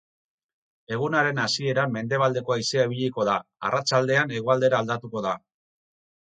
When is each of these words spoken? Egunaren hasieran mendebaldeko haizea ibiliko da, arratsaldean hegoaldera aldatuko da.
Egunaren 0.95 1.41
hasieran 1.43 1.93
mendebaldeko 1.97 2.55
haizea 2.55 2.87
ibiliko 2.89 3.27
da, 3.29 3.37
arratsaldean 3.71 4.35
hegoaldera 4.39 4.81
aldatuko 4.81 5.25
da. 5.29 5.37